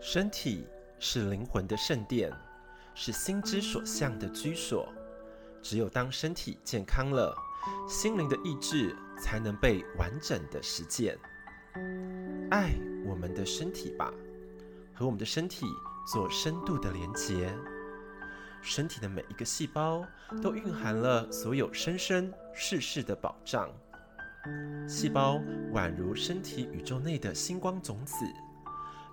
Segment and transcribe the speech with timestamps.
[0.00, 0.66] 身体
[0.98, 2.32] 是灵魂的圣殿，
[2.94, 4.88] 是心之所向的居所。
[5.60, 7.36] 只有当身体健康了，
[7.86, 11.18] 心灵的意志才能被完整的实践。
[12.50, 12.72] 爱
[13.04, 14.10] 我们的身体吧，
[14.94, 15.66] 和我们的身体
[16.10, 17.52] 做深度的连结。
[18.62, 20.04] 身体的每一个细胞
[20.42, 23.68] 都蕴含了所有生生世世的保障。
[24.88, 25.40] 细胞
[25.72, 28.14] 宛如身体宇宙内的星光种子。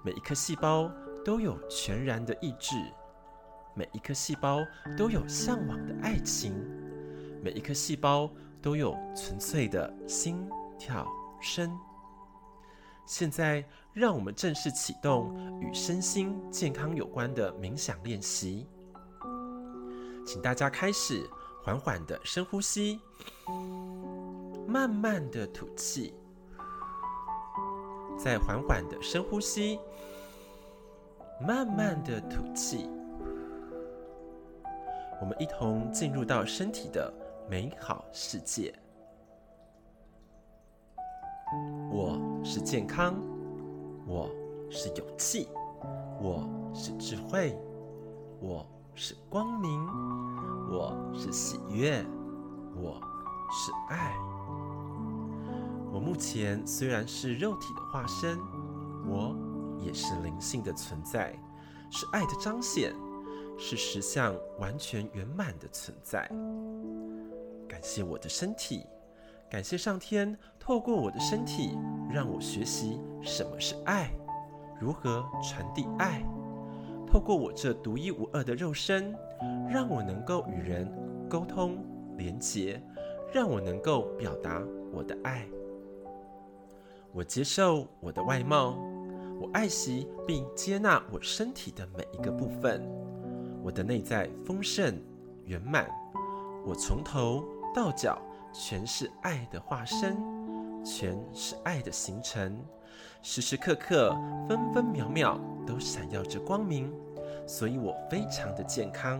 [0.04, 0.92] 每一颗细胞
[1.24, 2.76] 都有全然的意志，
[3.74, 4.60] 每一颗细胞
[4.96, 6.54] 都有向往的爱情，
[7.42, 8.30] 每一颗细胞
[8.62, 11.08] 都有纯粹的心跳
[11.42, 11.76] 声。
[13.08, 18.68] 现在，让我们正式启动与身心健康有关的冥想练习，
[20.26, 21.30] 请大家开始
[21.64, 23.00] 缓缓的深呼吸，
[24.68, 26.14] 慢慢的吐气。
[28.18, 29.80] 再缓缓的深呼吸，
[31.40, 32.90] 慢慢的吐气。
[35.22, 37.14] 我们一同进入到身体的
[37.48, 38.74] 美好世界。
[41.92, 43.16] 我是健康，
[44.08, 44.30] 我
[44.72, 45.48] 是有气，
[46.20, 47.56] 我是智慧，
[48.40, 48.66] 我
[48.98, 49.86] 是光明，
[50.72, 52.02] 我是喜悦，
[52.78, 52.98] 我
[53.52, 54.16] 是爱。
[55.92, 58.40] 我目前虽然是肉体的化身，
[59.06, 59.36] 我
[59.78, 61.38] 也是灵性的存在，
[61.92, 62.96] 是爱的彰显，
[63.58, 66.26] 是实相完全圆满的存在。
[67.68, 68.86] 感谢我的身体，
[69.50, 71.78] 感谢上天透过我的身体
[72.10, 74.10] 让我学习什么是爱，
[74.80, 76.26] 如何传递爱。
[77.16, 79.16] 透过我这独一无二的肉身，
[79.70, 80.86] 让我能够与人
[81.30, 81.78] 沟通
[82.18, 82.78] 连结，
[83.34, 84.62] 让我能够表达
[84.92, 85.48] 我的爱。
[87.14, 88.78] 我接受我的外貌，
[89.40, 92.86] 我爱惜并接纳我身体的每一个部分。
[93.64, 95.02] 我的内在丰盛
[95.46, 95.90] 圆满，
[96.66, 98.22] 我从头到脚
[98.52, 100.18] 全是爱的化身，
[100.84, 102.62] 全是爱的形成，
[103.22, 104.14] 时时刻刻、
[104.50, 106.92] 分分秒秒都闪耀着光明，
[107.48, 109.20] 所以我非常的健康。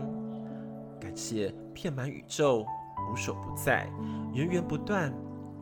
[1.00, 2.64] 感谢遍满宇宙、
[3.12, 3.88] 无所不在、
[4.32, 5.12] 源源不断。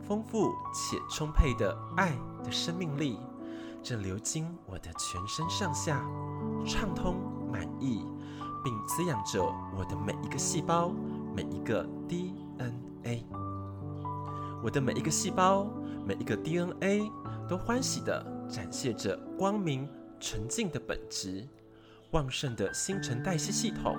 [0.07, 2.13] 丰富且充沛的爱
[2.45, 3.19] 的生命力
[3.83, 6.07] 正流经我的全身上下，
[6.67, 7.17] 畅通
[7.51, 8.05] 满意，
[8.63, 9.43] 并滋养着
[9.75, 10.93] 我的每一个细胞、
[11.35, 13.25] 每一个 DNA。
[14.63, 15.67] 我的每一个细胞、
[16.07, 17.11] 每一个 DNA
[17.49, 19.89] 都欢喜地展现着光明
[20.21, 21.49] 纯净的本质。
[22.15, 23.99] 旺盛的新陈代谢系统，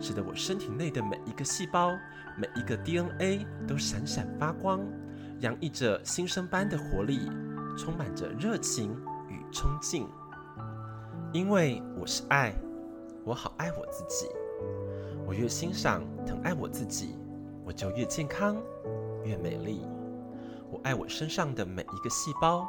[0.00, 1.90] 使得我身体内的每一个细胞、
[2.36, 4.80] 每一个 DNA 都闪闪发光。
[5.40, 7.28] 洋溢着新生般的活力，
[7.76, 8.96] 充满着热情
[9.28, 10.08] 与冲劲。
[11.32, 12.54] 因为我是爱，
[13.24, 14.28] 我好爱我自己。
[15.26, 17.18] 我越欣赏、疼爱我自己，
[17.64, 18.56] 我就越健康、
[19.24, 19.84] 越美丽。
[20.70, 22.64] 我爱我身上的每一个细胞，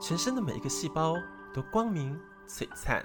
[0.00, 1.14] 全身的每一个细胞
[1.52, 2.18] 都光明
[2.48, 3.04] 璀璨，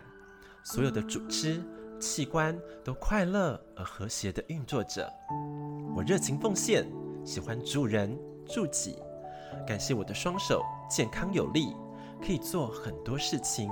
[0.66, 1.64] 所有的组织
[2.00, 5.08] 器官都快乐而和谐地运作着。
[5.96, 6.86] 我热情奉献，
[7.24, 8.18] 喜欢助人。
[8.48, 9.00] 助己，
[9.66, 11.76] 感谢我的双手健康有力，
[12.22, 13.72] 可以做很多事情。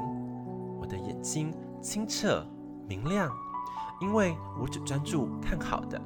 [0.80, 2.44] 我的眼睛清澈
[2.88, 3.32] 明亮，
[4.02, 6.02] 因为我只专注看好的，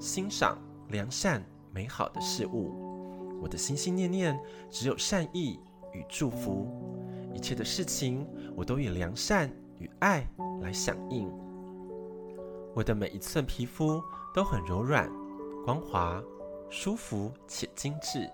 [0.00, 0.56] 欣赏
[0.88, 3.38] 良善美好的事物。
[3.42, 4.40] 我的心心念念
[4.70, 5.60] 只有善意
[5.92, 6.66] 与祝福，
[7.34, 10.24] 一切的事情我都以良善与爱
[10.60, 11.28] 来响应。
[12.74, 14.00] 我的每一寸皮肤
[14.32, 15.10] 都很柔软
[15.64, 16.22] 光滑。
[16.74, 18.26] 舒服且精致，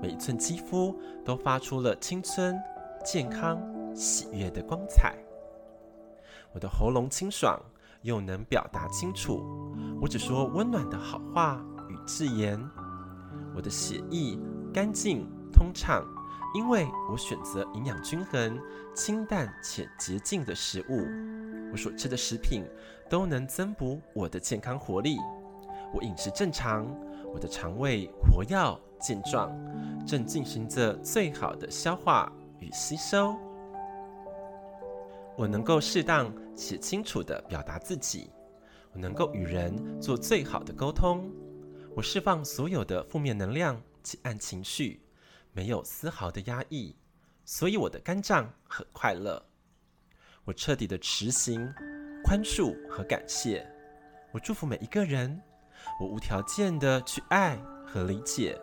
[0.00, 2.58] 每一寸肌肤都发出了青春、
[3.04, 3.60] 健康、
[3.94, 5.14] 喜悦的光彩。
[6.54, 7.60] 我的喉咙清爽，
[8.00, 9.44] 又能表达清楚，
[10.00, 12.58] 我只说温暖的好话与字言。
[13.54, 14.38] 我的血液
[14.72, 16.02] 干净通畅，
[16.54, 18.60] 因为我选择营养均衡、
[18.94, 21.06] 清淡且洁净的食物。
[21.72, 22.64] 我所吃的食品
[23.08, 25.16] 都能增补我的健康活力。
[25.92, 26.86] 我饮食正常。
[27.30, 29.52] 我的肠胃活跃健壮，
[30.06, 33.36] 正进行着最好的消化与吸收。
[35.36, 38.30] 我能够适当且清楚地表达自己，
[38.94, 41.30] 我能够与人做最好的沟通。
[41.94, 45.02] 我释放所有的负面能量及暗情绪，
[45.58, 46.94] 没有丝毫的压抑，
[47.44, 49.44] 所以我的肝脏很快乐。
[50.44, 51.74] 我彻底的持行
[52.22, 53.68] 宽恕和感谢，
[54.30, 55.42] 我祝福每一个人，
[56.00, 58.56] 我无条件的去爱和理解，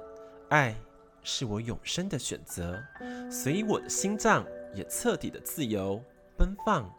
[0.50, 0.74] 爱
[1.21, 2.81] 是我永生的选择，
[3.30, 6.01] 所以我的心脏也彻底的自由、
[6.38, 6.89] 奔放、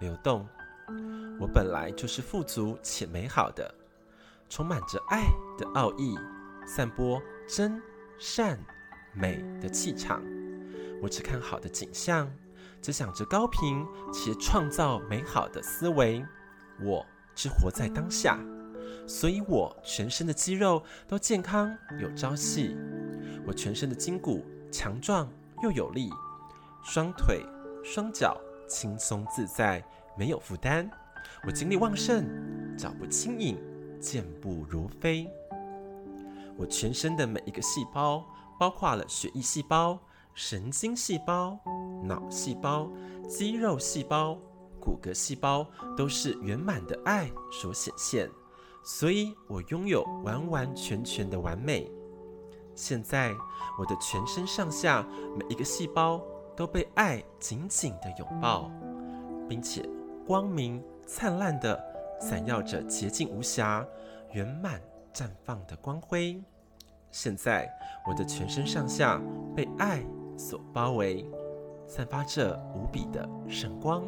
[0.00, 0.44] 流动。
[1.38, 3.72] 我本来就是富足且美好的，
[4.48, 6.18] 充满着爱的奥义，
[6.66, 7.80] 散播真
[8.18, 8.58] 善
[9.14, 10.22] 美的气场。
[11.02, 12.30] 我只看好的景象，
[12.80, 16.24] 只想着高频且创造美好的思维。
[16.82, 18.38] 我只活在当下，
[19.06, 22.76] 所以我全身的肌肉都健康有朝气。
[23.46, 25.28] 我全身的筋骨强壮
[25.62, 26.10] 又有力，
[26.82, 27.44] 双腿
[27.84, 29.84] 双脚轻松自在，
[30.18, 30.90] 没有负担。
[31.46, 32.24] 我精力旺盛，
[32.76, 33.58] 脚步轻盈，
[34.00, 35.28] 健步如飞。
[36.56, 38.24] 我全身的每一个细胞，
[38.58, 39.98] 包括了血液细胞、
[40.34, 41.58] 神经细胞、
[42.02, 42.90] 脑细胞、
[43.28, 44.38] 肌肉细胞、
[44.80, 45.66] 骨骼细胞，
[45.96, 48.30] 都是圆满的爱所显现。
[48.84, 51.90] 所以我拥有完完全全的完美。
[52.74, 53.32] 现在，
[53.78, 55.06] 我的全身上下
[55.38, 56.20] 每一个细胞
[56.56, 58.70] 都被爱紧紧的拥抱，
[59.48, 59.88] 并且
[60.26, 60.82] 光明。
[61.06, 61.78] 灿烂的，
[62.18, 63.86] 闪耀着洁净无瑕、
[64.32, 64.80] 圆满
[65.12, 66.42] 绽放的光辉。
[67.14, 67.72] 现在，
[68.04, 69.22] 我的全身上下
[69.54, 70.04] 被爱
[70.36, 71.24] 所包围，
[71.86, 74.02] 散发着无比的圣光。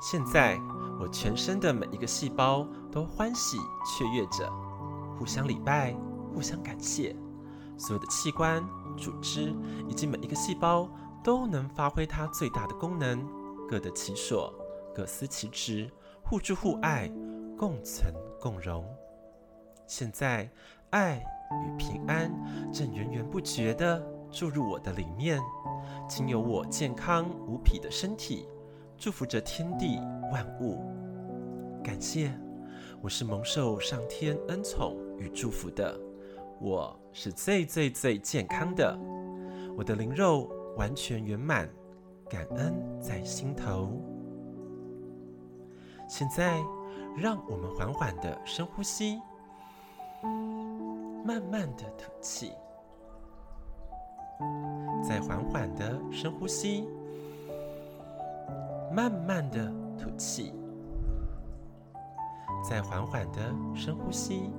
[0.00, 0.58] 现在，
[0.98, 4.50] 我全身的每一个细胞都欢喜雀跃着，
[5.18, 5.94] 互相礼拜，
[6.32, 7.14] 互相感谢。
[7.76, 9.54] 所有的器官、组织
[9.90, 10.88] 以及每一个细胞
[11.22, 13.22] 都能发挥它最大的功能，
[13.68, 14.54] 各得其所。
[14.94, 15.90] 各司其职，
[16.22, 17.12] 互助互爱，
[17.58, 18.86] 共存共荣。
[19.86, 20.50] 现在，
[20.90, 22.32] 爱与平安
[22.72, 25.40] 正源源不绝地注入我的里面，
[26.08, 28.48] 经由我健康无匹的身体，
[28.96, 29.98] 祝福着天地
[30.32, 30.84] 万物。
[31.82, 32.30] 感谢，
[33.02, 35.98] 我是蒙受上天恩宠与祝福的，
[36.60, 38.98] 我是最最最健康的，
[39.76, 41.68] 我的灵肉完全圆满，
[42.28, 43.90] 感恩在心头。
[46.08, 46.62] 现在，
[47.16, 49.20] 让我们缓缓的深呼吸，
[51.28, 52.52] 慢慢的吐气，
[55.06, 56.88] 再缓缓的深呼吸，
[58.90, 60.54] 慢慢的吐气，
[62.66, 64.50] 再缓缓的深呼吸，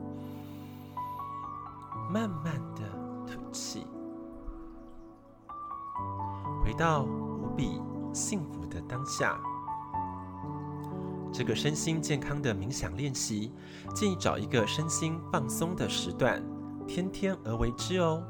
[2.07, 2.83] 慢慢的
[3.25, 3.87] 吐气，
[6.63, 7.81] 回到无比
[8.13, 9.39] 幸福的当下。
[11.33, 13.51] 这个身心健康的冥想练习，
[13.95, 16.43] 建议找一个身心放松的时段，
[16.89, 18.23] 天天而为之哦。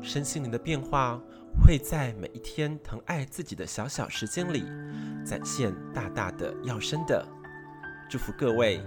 [0.00, 1.20] 身心灵的变化
[1.60, 4.64] 会在每一天疼爱自己的小小时间里，
[5.26, 7.26] 展现大大的要生的。
[8.08, 8.80] 祝福各位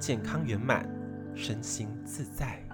[0.00, 0.88] 健康圆满，
[1.34, 2.67] 身心自在。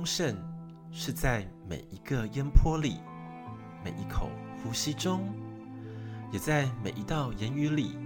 [0.00, 0.34] 丰盛
[0.90, 3.02] 是在每一个烟波里，
[3.84, 4.30] 每一口
[4.62, 5.28] 呼吸中，
[6.32, 7.98] 也在每一道言语里，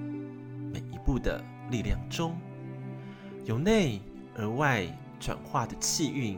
[0.72, 2.36] 每一步的力量中，
[3.44, 4.02] 由内
[4.36, 4.84] 而外
[5.20, 6.36] 转化的气运，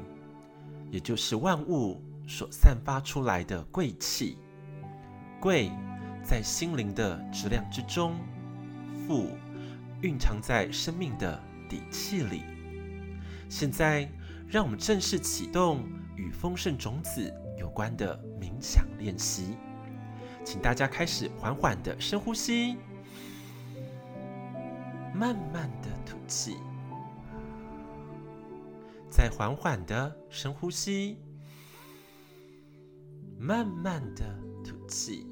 [0.90, 4.36] 也就是万物所散发出来的贵气。
[5.40, 5.70] 贵
[6.22, 8.14] 在心灵的质量之中，
[9.06, 9.30] 富
[10.02, 12.42] 蕴藏在生命的底气里。
[13.48, 14.06] 现在。
[14.48, 15.84] 让我们正式启动
[16.14, 19.56] 与丰盛种子有关的冥想练习，
[20.44, 22.76] 请大家开始缓缓的深呼吸，
[25.12, 26.56] 慢慢的吐气，
[29.10, 31.18] 再缓缓的深呼吸，
[33.36, 34.24] 慢慢的
[34.64, 35.26] 吐气，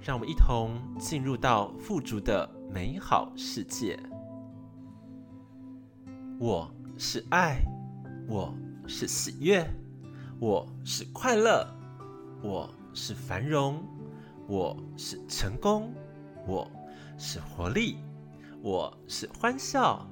[0.00, 3.96] 让我们一同进入到富足的美好世界。
[6.38, 7.62] 我是爱，
[8.28, 8.54] 我
[8.86, 9.66] 是喜悦，
[10.38, 11.66] 我是快乐，
[12.42, 13.82] 我是繁荣，
[14.46, 15.94] 我是成功，
[16.46, 16.70] 我
[17.16, 17.96] 是活力，
[18.60, 20.06] 我是欢笑，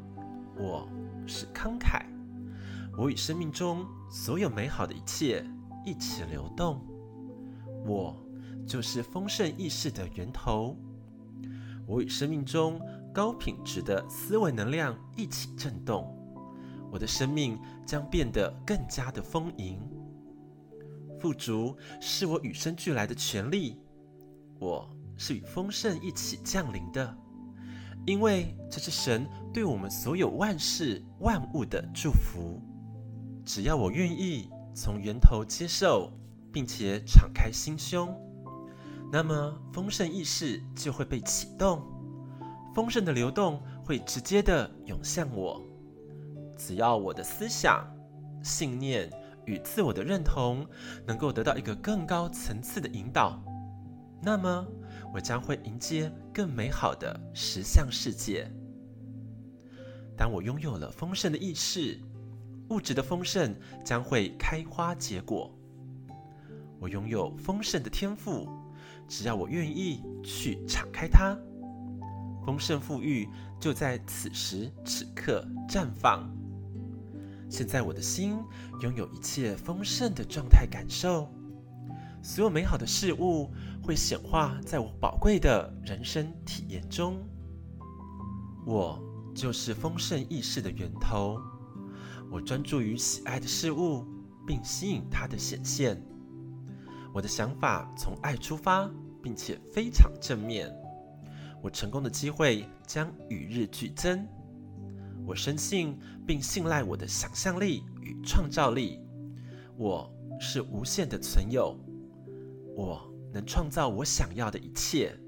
[0.56, 0.88] 我
[1.26, 2.06] 是慷慨，
[2.96, 5.44] 我与生命中所有美好的一切
[5.84, 6.80] 一起流动。
[7.84, 8.16] 我
[8.66, 10.74] 就是丰盛意识的源头，
[11.86, 12.80] 我与生命中
[13.12, 16.13] 高品质的思维能量一起震动，
[16.94, 19.80] 我的生命将变得更加的丰盈。
[21.18, 23.80] 富足是我与生俱来的权利，
[24.60, 27.18] 我是与丰盛一起降临的，
[28.06, 32.62] 因为这是神对我们所有万事万物的祝福。
[33.44, 36.12] 只要我愿意从源头接受。
[36.54, 38.16] 并且敞开心胸，
[39.10, 41.82] 那么丰盛意识就会被启动，
[42.72, 45.60] 丰盛的流动会直接的涌向我。
[46.56, 47.86] 只要我的思想、
[48.42, 49.10] 信念
[49.44, 50.66] 与自我的认同
[51.06, 53.42] 能够得到一个更高层次的引导，
[54.22, 54.66] 那么
[55.12, 58.50] 我将会迎接更美好的实相世界。
[60.16, 62.00] 当我拥有了丰盛的意识，
[62.70, 65.52] 物质的丰盛将会开花结果。
[66.78, 68.48] 我拥有丰盛的天赋，
[69.08, 71.36] 只要我愿意去敞开它，
[72.44, 76.30] 丰盛富裕就在此时此刻绽放。
[77.54, 78.36] 现在我的心
[78.80, 81.32] 拥有一切丰盛的状态感受，
[82.20, 83.48] 所有美好的事物
[83.80, 87.24] 会显化在我宝贵的人生体验中。
[88.66, 89.00] 我
[89.36, 91.40] 就是丰盛意识的源头，
[92.28, 94.04] 我专注于喜爱的事物，
[94.44, 96.04] 并吸引它的显现。
[97.12, 98.90] 我的想法从爱出发，
[99.22, 100.74] 并且非常正面。
[101.62, 104.26] 我成功的机会将与日俱增。
[105.26, 109.00] 我深信并信赖我的想象力与创造力。
[109.76, 111.78] 我是无限的存有。
[112.76, 115.18] 我能创造我想要的一切。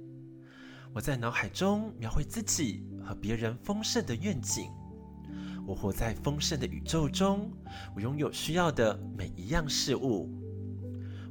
[0.93, 4.71] 我在脑海中描绘自己和别人丰盛的愿景。
[5.67, 7.51] 我活在丰盛的宇宙中。
[7.95, 10.31] 我拥有需要的每一样事物。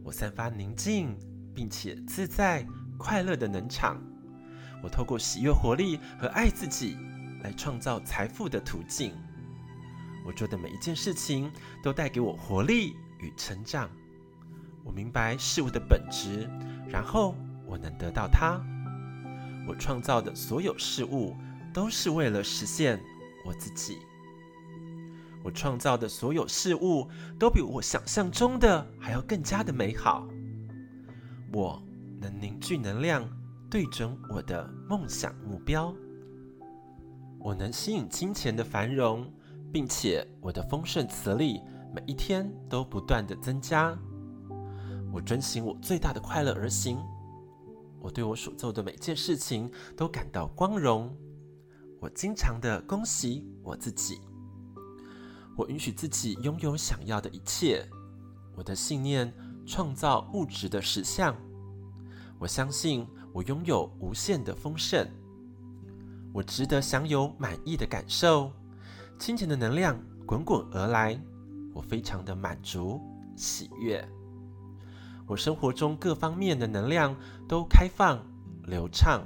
[0.03, 1.17] 我散发宁静，
[1.53, 2.65] 并且自在、
[2.98, 4.01] 快乐的能场。
[4.84, 6.98] 我透过喜悦、活力和爱自己，
[7.45, 9.13] 来创造财富的途径。
[10.25, 11.51] 我做的每一件事情
[11.83, 13.87] 都带给我活力与成长。
[14.83, 16.49] 我明白事物的本质，
[16.89, 17.35] 然后
[17.67, 18.59] 我能得到它。
[19.67, 21.35] 我创造的所有事物
[21.71, 22.99] 都是为了实现
[23.45, 23.99] 我自己。
[25.43, 30.27] 我创造的所有事物都比我想象中的还要更加的美好。
[31.53, 31.79] 我
[32.19, 33.23] 能凝聚能量，
[33.69, 35.95] 对准我的梦想目标。
[37.45, 39.31] 我能吸引金钱的繁荣，
[39.71, 41.61] 并且我的丰盛磁力
[41.93, 43.95] 每一天都不断的增加。
[45.13, 46.97] 我遵循我最大的快乐而行。
[47.99, 51.15] 我对我所做的每件事情都感到光荣。
[51.99, 54.19] 我经常的恭喜我自己。
[55.55, 57.87] 我允许自己拥有想要的一切。
[58.55, 59.31] 我的信念
[59.67, 61.35] 创造物质的实相。
[62.39, 65.07] 我相信我拥有无限的丰盛。
[66.35, 68.51] 我值得享有满意的感受。
[69.17, 71.17] 金钱的能量滚滚而来。
[71.73, 73.01] 我非常的满足、
[73.35, 74.05] 喜悦。
[75.27, 77.15] 我生活中各方面的能量
[77.47, 78.17] 都开放、
[78.63, 79.21] 流畅。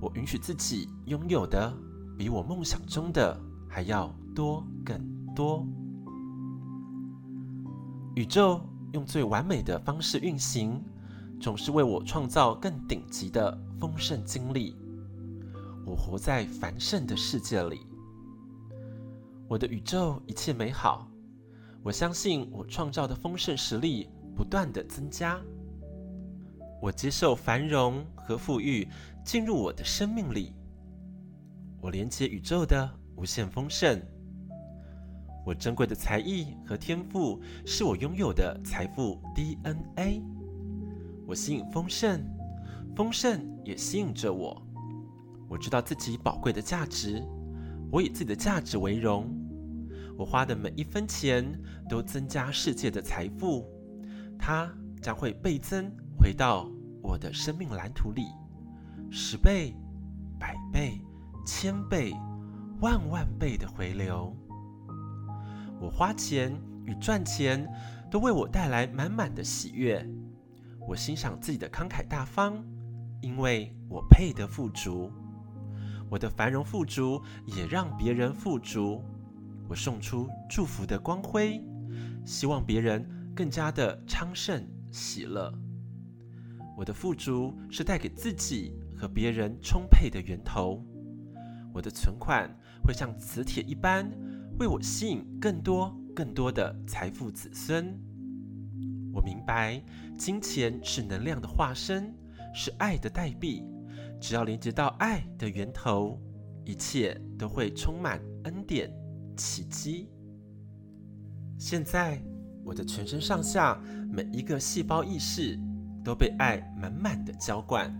[0.00, 1.72] 我允许自己拥有的
[2.18, 3.38] 比我梦想中的
[3.68, 4.98] 还要多更。
[5.34, 5.64] 多
[8.14, 8.60] 宇宙
[8.92, 10.82] 用最完美的方式运行，
[11.40, 14.76] 总是为我创造更顶级的丰盛经历。
[15.88, 17.86] 我活在繁盛的世界里，
[19.48, 21.08] 我的宇宙一切美好。
[21.82, 25.40] 我相信我创造的丰盛实力不断的增加。
[26.82, 28.86] 我接受繁荣和富裕
[29.24, 30.52] 进入我的生命里。
[31.80, 33.98] 我连接宇宙的无限丰盛。
[35.46, 40.22] 我珍贵的才艺和天赋是我拥有的财富 DNA。
[41.26, 42.22] 我吸引丰盛，
[42.94, 44.62] 丰盛也吸引着我。
[45.48, 47.22] 我知道自己宝贵的价值，
[47.90, 49.34] 我以自己的价值为荣。
[50.16, 51.44] 我花的每一分钱
[51.88, 53.66] 都增加世界的财富，
[54.38, 56.68] 它将会倍增回到
[57.02, 58.26] 我的生命蓝图里，
[59.10, 59.74] 十倍、
[60.38, 61.00] 百倍、
[61.46, 62.12] 千倍、
[62.80, 64.36] 万万倍的回流。
[65.80, 66.52] 我花钱
[66.84, 67.66] 与赚钱
[68.10, 70.04] 都为我带来满满的喜悦。
[70.80, 72.62] 我欣赏自己的慷慨大方，
[73.20, 75.10] 因为我配得富足。
[76.10, 79.02] 我的繁荣富足也让别人富足。
[79.68, 81.62] 我送出祝福的光辉，
[82.24, 85.52] 希望别人更加的昌盛喜乐。
[86.76, 90.82] 我的富足是带给自己和别人充沛的源头。
[91.74, 92.48] 我的存款
[92.82, 94.10] 会像磁铁一般，
[94.58, 97.94] 为我吸引更多、更多的财富子孙。
[99.12, 99.82] 我明白，
[100.16, 102.14] 金钱是能量的化身，
[102.54, 103.62] 是爱的代币。
[104.20, 106.20] 只要连接到爱的源头，
[106.64, 108.92] 一切都会充满恩典、
[109.36, 110.08] 奇迹。
[111.58, 112.22] 现在，
[112.64, 115.58] 我的全身上下每一个细胞意识
[116.04, 117.92] 都被爱满满的浇灌，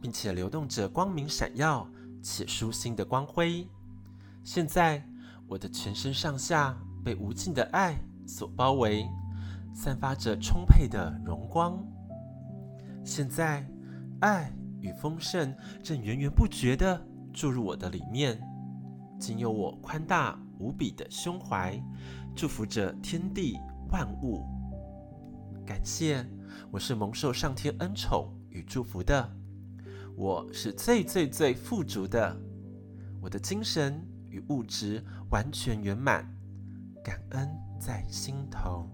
[0.00, 1.88] 并且流动着光明闪耀
[2.22, 3.66] 且舒心的光辉。
[4.44, 5.02] 现在，
[5.48, 9.06] 我的全身上下被无尽的爱所包围，
[9.74, 11.82] 散发着充沛的荣光。
[13.04, 13.64] 现在，
[14.20, 14.52] 爱。
[14.86, 15.52] 与丰盛
[15.82, 18.40] 正源源不绝地注入我的里面，
[19.18, 21.76] 仅有我宽大无比的胸怀，
[22.36, 23.58] 祝福着天地
[23.90, 24.46] 万物。
[25.66, 26.24] 感谢，
[26.70, 29.28] 我是蒙受上天恩宠与祝福的，
[30.14, 32.36] 我是最最最富足的，
[33.20, 34.00] 我的精神
[34.30, 36.32] 与物质完全圆满，
[37.02, 37.50] 感恩
[37.80, 38.88] 在心头。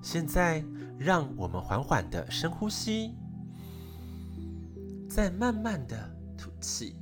[0.00, 0.64] 现在，
[0.96, 3.16] 让我们缓缓的深呼吸。
[5.18, 5.96] 再慢慢的
[6.36, 6.94] 吐气，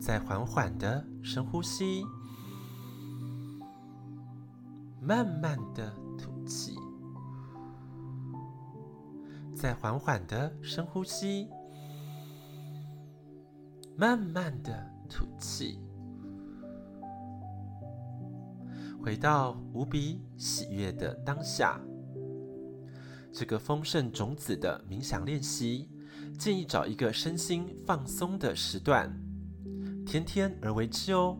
[0.00, 2.04] 再缓缓的深呼吸，
[5.02, 6.76] 慢慢的吐气，
[9.56, 11.50] 再缓缓的深呼吸，
[13.96, 15.80] 慢慢的吐气，
[19.02, 21.80] 回到无比喜悦的当下。
[23.34, 25.90] 这个丰盛种子的冥想练习，
[26.38, 29.12] 建议找一个身心放松的时段，
[30.06, 31.36] 天天而为之哦。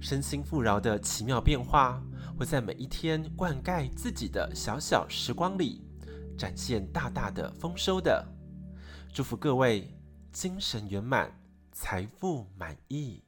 [0.00, 2.02] 身心富饶的奇妙变化，
[2.36, 5.80] 会在每一天灌溉自己的小小时光里，
[6.36, 8.26] 展现大大的丰收的。
[9.12, 9.96] 祝福各位
[10.32, 11.32] 精神圆满，
[11.70, 13.25] 财富满意。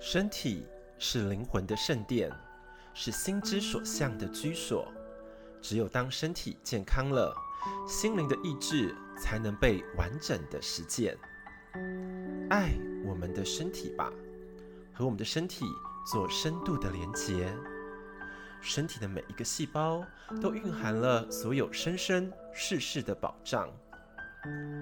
[0.00, 0.66] 身体
[0.98, 2.32] 是灵魂的圣殿，
[2.92, 4.92] 是心之所向的居所。
[5.62, 7.32] 只有当身体健康了，
[7.86, 11.16] 心灵的意志才能被完整的实践。
[12.48, 12.72] 爱
[13.04, 14.10] 我们的身体吧，
[14.92, 15.64] 和我们的身体
[16.10, 17.54] 做深度的连结。
[18.60, 20.04] 身体的每一个细胞
[20.40, 23.68] 都蕴含了所有生生世世的保障。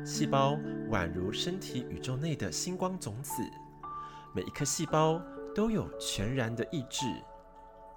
[0.05, 0.57] 细胞
[0.91, 3.33] 宛如身体宇宙内的星光种子。
[4.35, 5.21] 每一颗细胞
[5.55, 7.07] 都有全然的意志，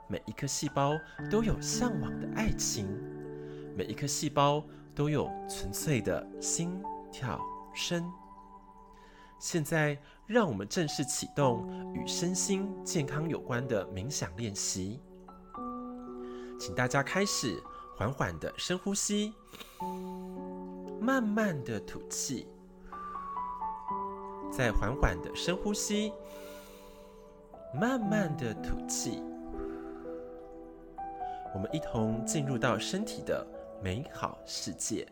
[0.08, 0.94] 每一颗细胞
[1.30, 2.88] 都有向往的爱情，
[3.76, 4.64] 每一颗细胞
[4.96, 7.40] 都有纯粹的心跳
[7.76, 8.10] 声。
[9.40, 15.02] 现在，让我们正式启动与身心健康有关的冥想练习。
[16.62, 17.60] 请大家开始
[17.98, 19.34] 缓缓的深呼吸，
[21.00, 22.48] 慢慢的吐气。
[24.52, 26.14] 再缓缓的深呼吸，
[27.74, 29.24] 慢慢的吐气。
[31.52, 33.44] 我们一同进入到身体的
[33.82, 35.12] 美好世界。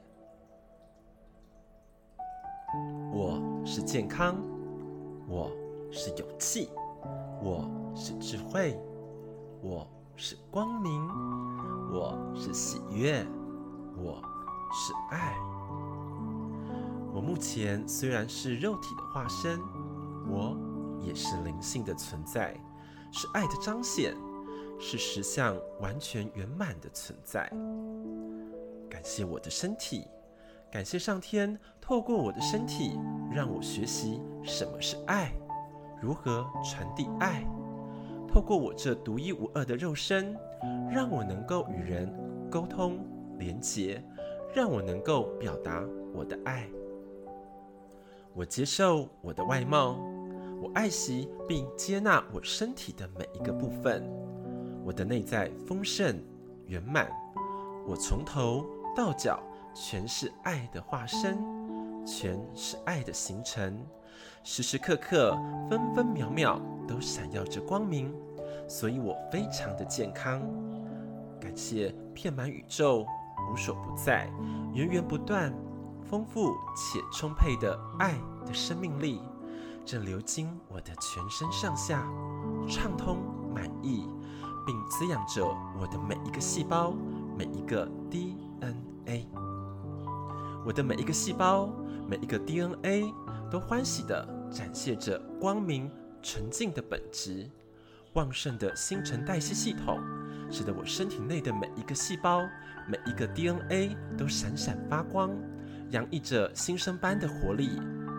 [3.12, 4.36] 我是健康，
[5.28, 5.52] 我
[5.92, 6.70] 是勇气，
[7.42, 8.80] 我是智慧，
[9.64, 9.88] 我
[10.22, 11.08] 是光明，
[11.94, 13.26] 我是喜悦，
[13.96, 14.22] 我
[14.74, 15.34] 是爱。
[17.14, 19.58] 我目前虽然是肉体的化身，
[20.28, 20.58] 我
[21.00, 22.54] 也是灵性的存在，
[23.14, 24.14] 是爱的彰显，
[24.78, 27.50] 是实相完全圆满的存在。
[28.90, 30.06] 感谢我的身体，
[30.70, 33.00] 感谢上天透过我的身体
[33.32, 35.32] 让我学习什么是爱，
[36.02, 37.46] 如何传递爱。
[38.32, 40.38] 透过我这独一无二的肉身，
[40.92, 42.08] 让我能够与人
[42.50, 43.00] 沟通
[43.40, 44.04] 连结，
[44.54, 46.70] 让我能够表达我的爱。
[48.36, 50.00] 我接受我的外貌，
[50.62, 54.08] 我爱惜并接纳我身体的每一个部分。
[54.86, 56.16] 我的内在丰盛
[56.68, 57.12] 圆满，
[57.88, 58.64] 我从头
[58.96, 59.42] 到脚
[59.74, 61.40] 全是爱的化身，
[62.06, 63.84] 全是爱的形成。
[64.44, 65.38] 时时刻刻、
[65.70, 68.14] 分分秒秒都闪耀着光明，
[68.68, 70.42] 所以我非常的健康。
[71.40, 73.06] 感谢遍满宇宙、
[73.52, 74.30] 无所不在、
[74.74, 75.54] 源源不断、
[76.10, 78.14] 丰富且充沛的爱
[78.46, 79.22] 的生命力，
[79.86, 82.04] 正流经我的全身上下，
[82.68, 83.18] 畅通
[83.54, 84.08] 满意，
[84.66, 85.46] 并滋养着
[85.80, 86.94] 我的每一个细胞、
[87.38, 89.28] 每一个 DNA。
[90.66, 91.70] 我的每一个细胞、
[92.06, 93.14] 每一个 DNA。
[93.50, 95.90] 都欢喜地展现着光明
[96.22, 97.50] 纯净的本质，
[98.14, 100.00] 旺盛的新陈代谢系统，
[100.52, 102.42] 使得我身体内的每一个细胞、
[102.88, 105.32] 每一个 DNA 都闪闪发光，
[105.92, 107.70] 洋溢着新生般的活力，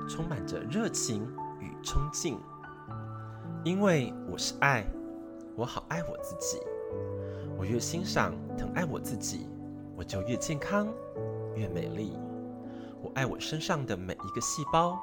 [0.08, 1.22] 充满着热情
[1.60, 2.38] 与冲劲。
[3.62, 4.86] 因为我是爱，
[5.54, 6.58] 我好爱我自己。
[7.58, 9.46] 我越欣赏、疼爱我自己，
[9.94, 10.88] 我就越健康、
[11.54, 12.16] 越美丽。
[13.02, 14.98] 我爱我身上的每一个细胞。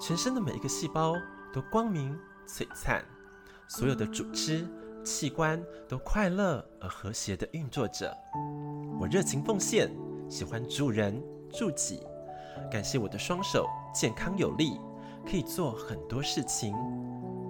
[0.00, 1.14] 全身的每一个细胞
[1.52, 3.04] 都光明璀璨，
[3.68, 4.66] 所有的组织
[5.04, 8.12] 器官都快乐而和谐地运作着。
[8.98, 9.94] 我热情奉献，
[10.28, 12.04] 喜欢助人助己，
[12.68, 14.80] 感谢我的双手健康有力，
[15.24, 16.74] 可以做很多事情。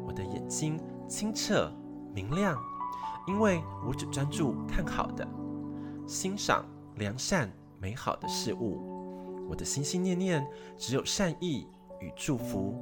[0.05, 0.79] 我的眼睛
[1.09, 1.73] 清澈
[2.15, 2.61] 明亮，
[3.27, 5.27] 因为我只专注看好的，
[6.07, 7.51] 欣赏良善
[7.81, 8.92] 美好的事物。
[9.49, 11.67] 我的心心念念只有善意。
[12.01, 12.75] 与祝福，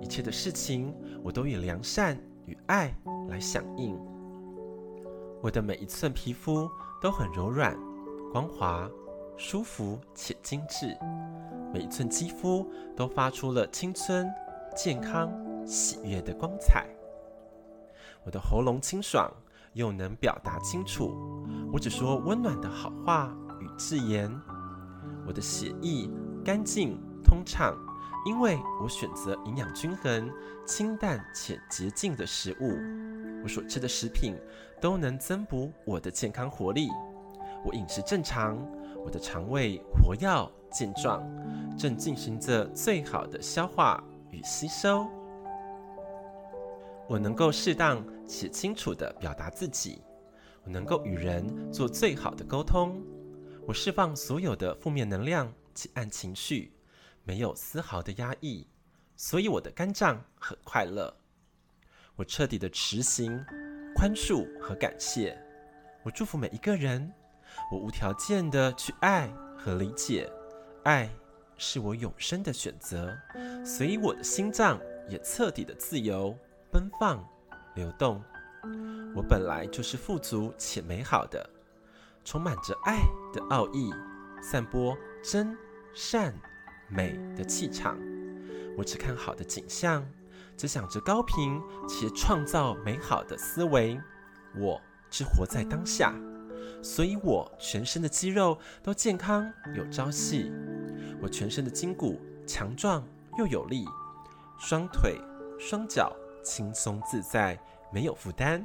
[0.00, 2.94] 一切的事情我都以良善与爱
[3.28, 3.98] 来响应。
[5.42, 6.70] 我的每一寸皮肤
[7.02, 7.76] 都很柔软、
[8.32, 8.88] 光滑、
[9.36, 10.96] 舒服且精致，
[11.74, 12.64] 每一寸肌肤
[12.96, 14.32] 都发出了青春、
[14.76, 15.28] 健康、
[15.66, 16.86] 喜悦的光彩。
[18.24, 19.28] 我的喉咙清爽，
[19.72, 21.10] 又能表达清楚，
[21.72, 24.30] 我只说温暖的好话与字言。
[25.26, 26.08] 我的血液
[26.44, 27.76] 干净通畅。
[28.24, 30.30] 因为我选择营养均衡、
[30.64, 32.78] 清淡且洁净的食物，
[33.42, 34.36] 我所吃的食品
[34.80, 36.88] 都能增补我的健康活力。
[37.64, 38.56] 我饮食正常，
[39.04, 41.20] 我的肠胃活跃健壮，
[41.76, 45.04] 正进行着最好的消化与吸收。
[47.08, 50.00] 我能够适当且清楚地表达自己，
[50.62, 53.02] 我能够与人做最好的沟通。
[53.66, 56.72] 我释放所有的负面能量及暗情绪。
[57.24, 58.66] 没有丝毫的压抑，
[59.16, 61.14] 所以我的肝脏很快乐。
[62.16, 63.44] 我彻底的持行
[63.94, 65.40] 宽恕和感谢。
[66.02, 67.12] 我祝福每一个人。
[67.70, 70.28] 我无条件的去爱和理解。
[70.84, 71.08] 爱
[71.56, 73.16] 是我永生的选择，
[73.64, 76.36] 所以我的心脏也彻底的自由
[76.72, 77.24] 奔放
[77.76, 78.20] 流动。
[79.14, 81.48] 我本来就是富足且美好的，
[82.24, 82.98] 充满着爱
[83.32, 83.92] 的奥义，
[84.42, 85.56] 散播真
[85.94, 86.34] 善。
[86.94, 87.98] 美的气场，
[88.76, 90.06] 我只看好的景象，
[90.58, 91.58] 只想着高频
[91.88, 93.98] 且创造美好的思维。
[94.54, 96.14] 我只活在当下，
[96.82, 100.52] 所以我全身的肌肉都健康有朝气，
[101.22, 103.02] 我全身的筋骨强壮
[103.38, 103.86] 又有力，
[104.58, 105.18] 双腿
[105.58, 107.58] 双脚轻松自在，
[107.90, 108.62] 没有负担。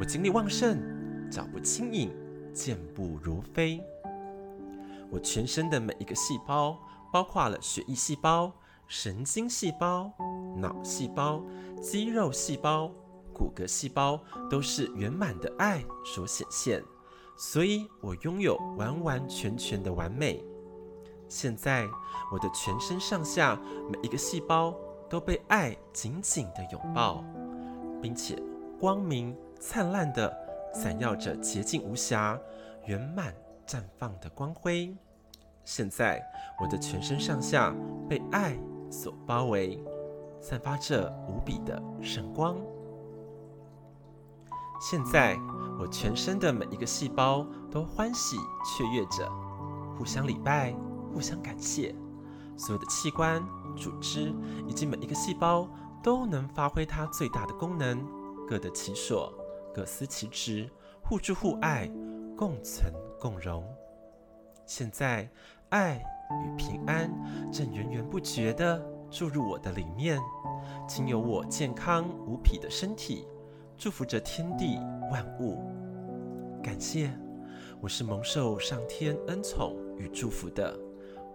[0.00, 2.10] 我精力旺盛，脚步轻盈，
[2.50, 3.82] 健步如飞。
[5.10, 6.78] 我全身的每一个细胞。
[7.12, 8.52] 包括了血液细胞、
[8.86, 10.12] 神经细胞、
[10.56, 11.42] 脑细胞、
[11.82, 12.88] 肌肉细胞、
[13.34, 16.80] 骨骼细胞，都是圆满的爱所显现，
[17.36, 20.40] 所以我拥有完完全全的完美。
[21.28, 21.84] 现在，
[22.30, 23.60] 我的全身上下
[23.90, 24.72] 每一个细胞
[25.08, 27.24] 都被爱紧紧的拥抱，
[28.00, 28.40] 并且
[28.78, 30.32] 光明灿烂的
[30.72, 32.38] 闪耀着洁净无瑕、
[32.86, 33.34] 圆满
[33.66, 34.96] 绽放的光辉。
[35.64, 36.22] 现在，
[36.60, 37.74] 我的全身上下
[38.08, 38.58] 被爱
[38.90, 39.82] 所包围，
[40.40, 42.56] 散发着无比的圣光。
[44.80, 45.36] 现在，
[45.78, 49.30] 我全身的每一个细胞都欢喜雀跃着，
[49.96, 50.74] 互相礼拜，
[51.12, 51.94] 互相感谢。
[52.56, 53.42] 所有的器官、
[53.76, 54.32] 组织
[54.66, 55.68] 以及每一个细胞
[56.02, 58.02] 都能发挥它最大的功能，
[58.48, 59.32] 各得其所，
[59.72, 60.68] 各司其职，
[61.02, 61.90] 互助互爱，
[62.36, 63.64] 共存共荣。
[64.66, 65.28] 现在，
[65.70, 67.10] 爱与平安
[67.52, 68.80] 正源源不绝地
[69.10, 70.18] 注入我的里面，
[70.86, 73.26] 经由我健康无匹的身体，
[73.76, 74.78] 祝福着天地
[75.10, 75.58] 万物。
[76.62, 77.10] 感谢，
[77.80, 80.78] 我是蒙受上天恩宠与祝福的，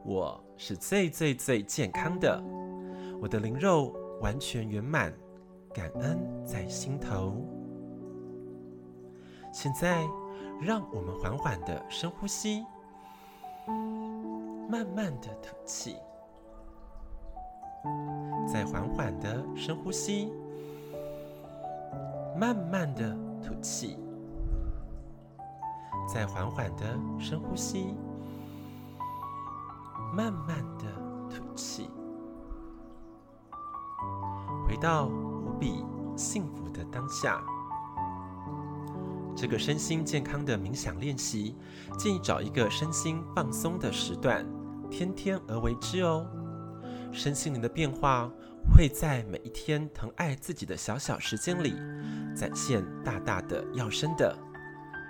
[0.03, 2.41] 我是最最最健康的，
[3.21, 5.13] 我的灵肉完全圆满，
[5.73, 7.54] 感恩在心头。
[9.55, 10.05] 现在，
[10.59, 12.65] 让我们缓缓的深呼吸。
[14.69, 15.95] 慢慢的吐气，
[18.45, 20.29] 再缓缓的深呼吸，
[22.37, 23.97] 慢慢的吐气，
[26.05, 27.95] 再缓缓的深呼吸，
[30.13, 30.85] 慢慢的
[31.29, 31.89] 吐气，
[34.67, 35.85] 回到无比
[36.17, 37.41] 幸福的当下。
[39.35, 41.55] 这个身心健康的冥想练习，
[41.97, 44.45] 建议找一个身心放松的时段，
[44.89, 46.25] 天天而为之哦。
[47.11, 48.31] 身心灵的变化
[48.73, 51.73] 会在每一天疼爱自己的小小时间里，
[52.35, 54.37] 展现大大的要生的。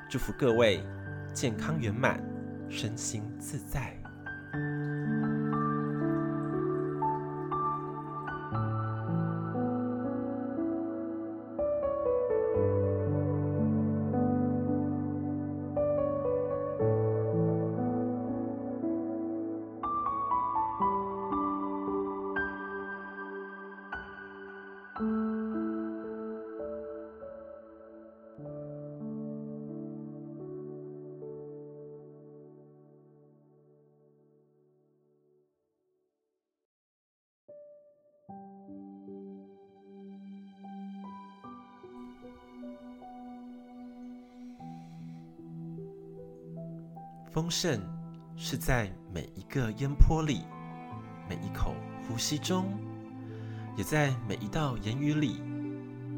[0.09, 0.83] 祝福各位
[1.33, 2.23] 健康圆满，
[2.69, 4.04] 身心自在。
[47.45, 47.79] 丰盛
[48.35, 50.41] 是在每一个烟波里，
[51.29, 51.75] 每一口
[52.07, 52.65] 呼吸中，
[53.77, 55.43] 也在每一道言语里，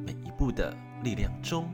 [0.05, 1.69] 每一步的力量中，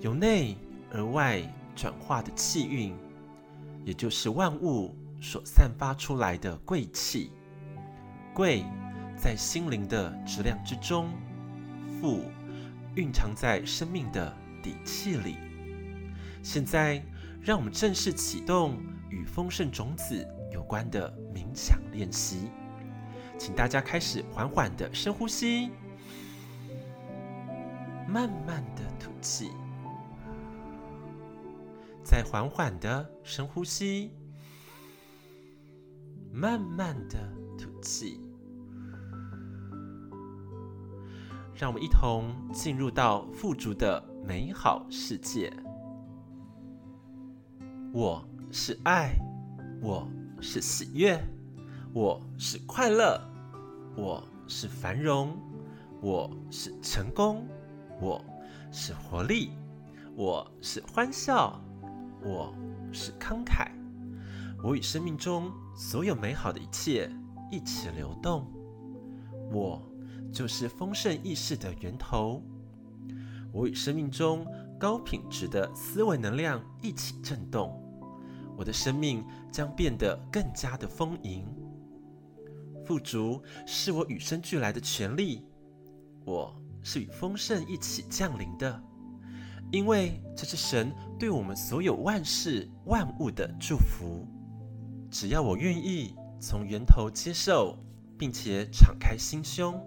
[0.00, 0.56] 由内
[0.92, 1.40] 而外
[1.76, 2.92] 转化的气运，
[3.84, 7.30] 也就是万物所散发出来的贵气。
[8.34, 8.64] 贵
[9.16, 11.08] 在心灵的质量之中，
[12.00, 12.24] 富
[12.96, 15.36] 蕴藏在生命的底气里。
[16.42, 17.00] 现在。
[17.42, 22.50] 让我们正式启动与丰盛种子有关的冥想练习，
[23.38, 25.70] 请大家开始缓缓的深呼吸，
[28.06, 29.50] 慢慢的吐气，
[32.04, 34.12] 再缓缓的深呼吸，
[36.30, 37.18] 慢慢的
[37.58, 38.20] 吐气，
[41.54, 45.50] 让我们一同进入到富足的美好世界。
[47.92, 49.16] 我是爱，
[49.82, 50.08] 我
[50.40, 51.20] 是喜悦，
[51.92, 53.20] 我是快乐，
[53.96, 55.36] 我是繁荣，
[56.00, 57.44] 我是成功，
[58.00, 58.24] 我
[58.70, 59.50] 是活力，
[60.14, 61.60] 我是欢笑，
[62.22, 62.54] 我
[62.92, 63.72] 是慷慨。
[64.62, 67.10] 我与生命中所有美好的一切
[67.50, 68.46] 一起流动。
[69.50, 69.82] 我
[70.32, 72.40] 就是丰盛意识的源头。
[73.52, 74.46] 我与生命中
[74.80, 77.78] 高品质的思维能量一起震动。
[78.56, 81.44] 我的生命将变得更加的丰盈，
[82.86, 85.46] 富足是我与生俱来的权利。
[86.24, 88.82] 我是与丰盛一起降临的，
[89.70, 94.26] 因为这是神对我们所有万事万物的祝福。
[95.10, 97.76] 只要我愿意从源头接受，
[98.16, 99.78] 并且敞开心胸，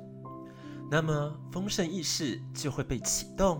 [0.91, 3.59] 那么丰盛意识就会被启动，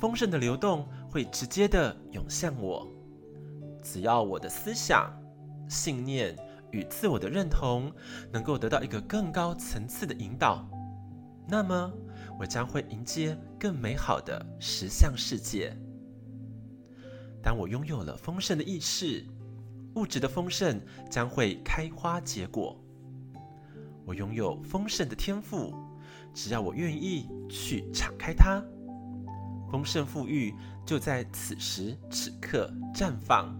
[0.00, 2.88] 丰盛的流动会直接的涌向我。
[3.82, 5.12] 只要我的思想、
[5.68, 6.34] 信念
[6.70, 7.92] 与自我的认同
[8.32, 10.66] 能够得到一个更高层次的引导，
[11.46, 11.92] 那么
[12.38, 15.76] 我将会迎接更美好的实相世界。
[17.42, 19.24] 当我拥有了丰盛的意识，
[19.94, 22.78] 物质的丰盛将会开花结果。
[24.04, 25.74] 我拥有丰盛的天赋，
[26.34, 28.62] 只要我愿意去敞开它，
[29.70, 30.54] 丰盛富裕
[30.84, 33.54] 就在此时此刻绽放。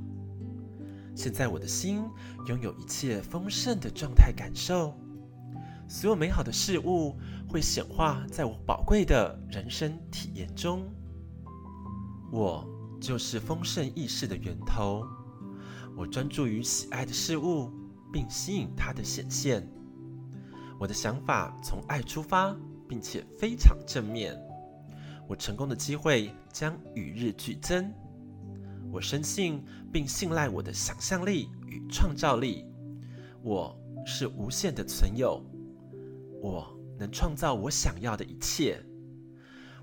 [1.15, 2.03] 现在我的心
[2.47, 4.95] 拥有一切丰盛的状态感受，
[5.89, 7.19] 所有美好的事物
[7.49, 10.89] 会显化在我宝贵的人生体验中。
[12.33, 12.65] 我
[13.01, 15.05] 就是丰盛意识的源头，
[15.97, 17.71] 我专注于喜爱的事物，
[18.13, 19.69] 并吸引它的显现。
[20.79, 22.57] 我的想法从爱出发，
[22.89, 24.35] 并且非常正面。
[25.31, 27.95] 我成功的机会将与日俱增。
[28.91, 32.67] 我深信并信赖我的想象力与创造力。
[33.41, 35.41] 我是无限的存有，
[36.43, 38.85] 我能创造我想要的一切。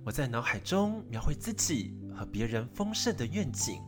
[0.03, 3.81] 我在脑海中描绘自己和别人丰盛的愿景。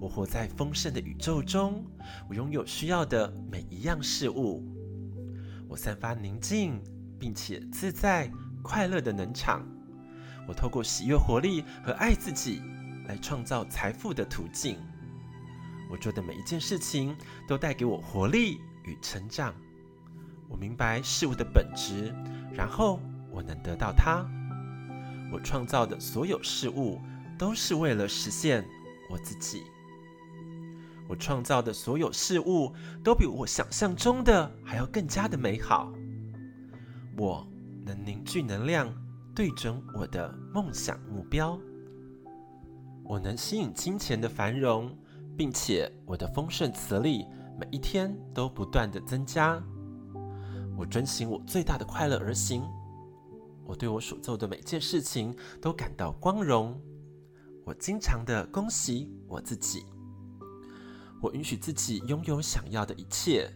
[0.00, 1.84] 我活在丰盛的宇宙中，
[2.28, 4.64] 我拥有需要的每一样事物。
[5.68, 6.80] 我散发宁静
[7.18, 8.30] 并且自在、
[8.62, 9.66] 快乐的能场。
[10.50, 12.60] 我透过喜悦、活力和爱自己，
[13.06, 14.76] 来创造财富的途径。
[15.88, 19.54] 我做的每一件事情都带给我活力与成长。
[20.48, 22.12] 我明白事物的本质，
[22.52, 22.98] 然后
[23.30, 24.28] 我能得到它。
[25.32, 27.00] 我创造的所有事物
[27.38, 28.66] 都是为了实现
[29.08, 29.62] 我自己。
[31.06, 35.92] 我创造的所有事物都比我想象中的还要更加的美好。
[37.16, 37.46] 我
[37.86, 38.92] 能凝聚能量，
[39.40, 41.58] 对准我的梦想目标。
[43.02, 44.94] 我能吸引金钱的繁荣。
[45.34, 47.24] 并且我的丰盛磁力
[47.58, 49.58] 每一天都不断的增加。
[50.76, 52.62] 我遵循我最大的快乐而行。
[53.64, 56.78] 我对我所做的每件事情都感到光荣。
[57.64, 59.86] 我经常的恭喜我自己。
[61.22, 63.50] 我允许自己拥有想要的一切。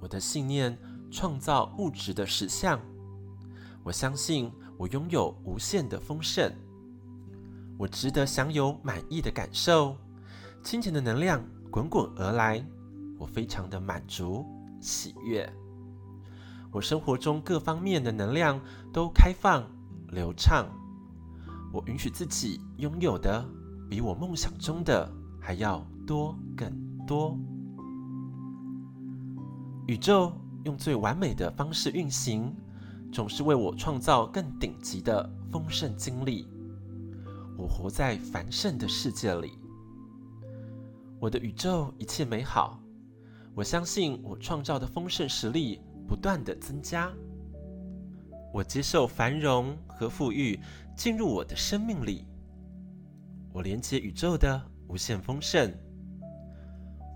[0.00, 0.78] 我的信念
[1.10, 2.80] 创造物质的实相。
[3.84, 4.50] 我相信
[4.80, 6.50] 我拥有无限的丰盛。
[7.76, 9.94] 我值得享有满意的感受。
[10.62, 12.64] 金钱的能量滚滚而来，
[13.18, 14.42] 我非常的满足
[14.80, 15.46] 喜悦。
[16.72, 18.58] 我生活中各方面的能量
[18.90, 19.70] 都开放
[20.08, 20.66] 流畅。
[21.74, 23.46] 我允许自己拥有的
[23.86, 26.72] 比我梦想中的还要多更
[27.06, 27.38] 多。
[29.86, 30.32] 宇宙
[30.64, 32.54] 用最完美的方式运行，
[33.12, 36.48] 总是为我创造更顶级的丰盛经历。
[37.58, 39.58] 我活在繁盛的世界里。
[41.18, 42.80] 我的宇宙一切美好，
[43.54, 47.12] 我相信我创造的丰盛实力不断的增加。
[48.52, 50.58] 我接受繁荣和富裕
[50.96, 52.24] 进入我的生命里。
[53.52, 55.72] 我连接宇宙的无限丰盛。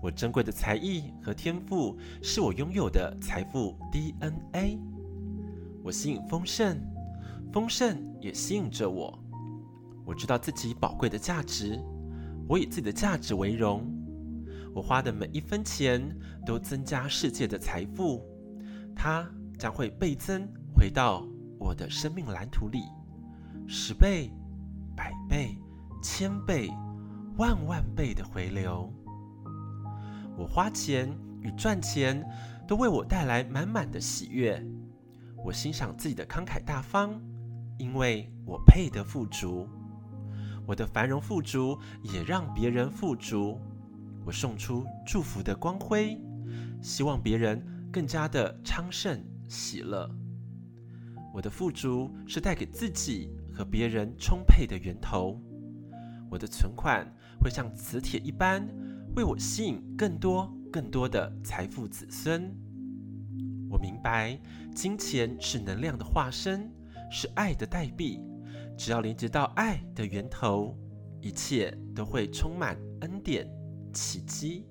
[0.03, 4.94] 我珍贵的才艺和天赋是我拥有的财富 DNA。
[5.85, 6.81] 我吸引丰盛，
[7.53, 9.19] 丰盛也吸引着我。
[10.03, 11.79] 我知道自己宝贵的价值，
[12.47, 13.85] 我以自己的价值为荣。
[14.73, 16.03] 我花的每一分钱
[16.43, 18.25] 都增加世界的财富，
[18.95, 21.23] 它将会倍增回到
[21.59, 22.81] 我的生命蓝图里，
[23.67, 24.31] 十倍、
[24.95, 25.55] 百倍、
[26.01, 26.71] 千倍、
[27.37, 28.91] 万万倍的回流。
[30.35, 32.27] 我花钱与赚钱
[32.67, 34.65] 都为我带来满满的喜悦。
[35.45, 37.21] 我欣赏自己的慷慨大方，
[37.77, 39.69] 因为我配得富足。
[40.65, 43.59] 我的繁荣富足也让别人富足。
[44.25, 46.19] 我送出祝福的光辉，
[46.81, 50.09] 希望别人更加的昌盛喜乐。
[51.31, 55.39] 我的富足是带给自己和别人充沛的源头。
[56.27, 57.05] 我的存款
[57.39, 58.67] 会像磁铁一般，
[59.15, 62.51] 为我吸引更多更多的财富子孙。
[63.75, 64.39] 我明白，
[64.73, 66.71] 金钱是能量的化身，
[67.11, 68.21] 是爱的代币。
[68.77, 70.77] 只要连接到爱的源头，
[71.19, 73.45] 一切都会充满恩典。
[73.91, 74.65] 奇迹！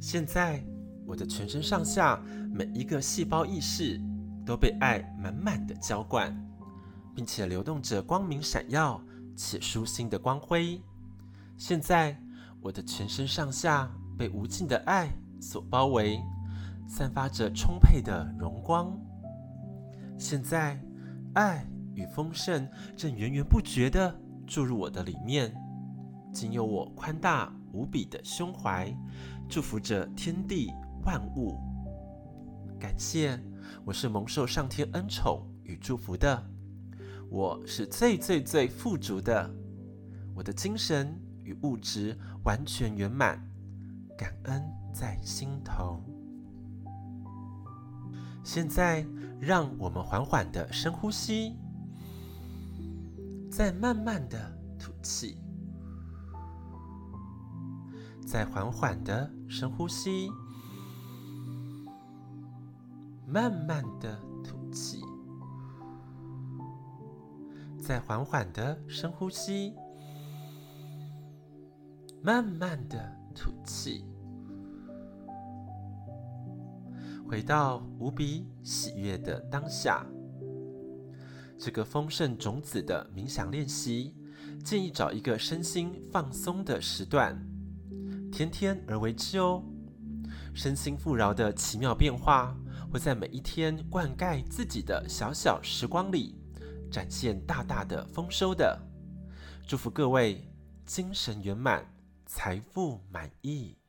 [0.00, 0.64] 现在，
[1.06, 4.00] 我的全身上下每一个细胞意识
[4.44, 6.34] 都被爱满满的浇灌，
[7.14, 9.02] 并且流动着光明闪耀
[9.36, 10.80] 且舒心的光辉。
[11.58, 12.18] 现在，
[12.62, 16.20] 我的全身上下被无尽的爱所包围，
[16.90, 19.00] 散发着充沛的荣光。
[20.18, 20.76] 现在，
[21.34, 24.12] 爱与丰盛正源源不绝地
[24.44, 25.54] 注入我的里面，
[26.34, 27.54] 仅有我宽大。
[27.72, 28.92] 无比的胸怀，
[29.48, 30.72] 祝福着天地
[31.04, 31.56] 万物。
[32.80, 33.38] 感谢，
[33.84, 36.44] 我是蒙受上天恩宠与祝福的，
[37.30, 39.48] 我是最最最富足的，
[40.34, 43.40] 我的精神与物质完全圆满，
[44.18, 46.02] 感恩在心头。
[48.52, 49.06] 现在，
[49.40, 51.56] 让我们缓缓的深呼吸，
[53.48, 55.38] 再慢慢的吐气。
[58.26, 60.28] 再缓缓的深呼吸，
[63.24, 65.00] 慢慢的吐气。
[67.80, 69.76] 再缓缓的深呼吸，
[72.20, 74.09] 慢慢的吐气。
[77.30, 80.04] 回到无比喜悦的当下。
[81.56, 84.16] 这个丰盛种子的冥想练习，
[84.64, 87.40] 建议找一个身心放松的时段。
[88.32, 89.62] 天天而为之哦，
[90.52, 92.52] 身心富饶的奇妙变化
[92.90, 96.34] 会在每一天灌溉自己的小小时光里，
[96.90, 98.76] 展现大大的丰收的。
[99.68, 100.52] 祝福各位
[100.84, 101.86] 精神圆满，
[102.26, 103.79] 财富满意。